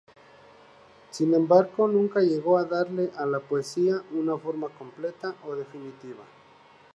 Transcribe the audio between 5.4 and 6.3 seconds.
o definitiva.